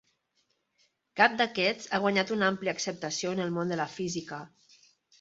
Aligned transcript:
Cap 1.21 1.35
d'aquests 1.41 1.87
ha 1.91 2.01
guanyat 2.05 2.35
una 2.39 2.51
àmplia 2.57 2.77
acceptació 2.79 3.37
en 3.39 3.47
el 3.47 3.57
món 3.61 3.75
de 3.75 3.83
la 3.85 3.91
física. 4.01 4.45